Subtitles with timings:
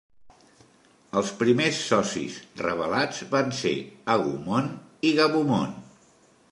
[1.19, 3.75] Els primers socis revelats van ser
[4.19, 4.75] Agumon
[5.11, 5.81] i Gabumon.